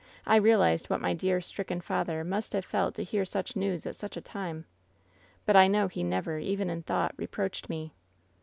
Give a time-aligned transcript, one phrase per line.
[0.25, 3.95] I realized what my dear, stricken father must have felt to hear such news at
[3.95, 4.65] such a time.
[5.45, 7.93] But I know he never, even in thought^ reproached me.